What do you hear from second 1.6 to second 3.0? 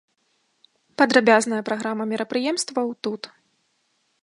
праграма мерапрыемстваў